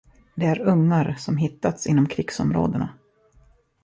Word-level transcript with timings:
Det 0.35 0.45
är 0.45 0.59
ungar, 0.59 1.15
som 1.17 1.37
hittats 1.37 1.87
inom 1.87 2.07
krigsområdena. 2.07 2.89